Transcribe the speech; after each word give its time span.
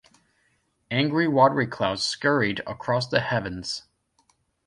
Angry 0.89 1.27
watery 1.27 1.67
clouds 1.67 2.01
scurried 2.01 2.61
across 2.65 3.07
the 3.07 3.19
heavens. 3.19 3.83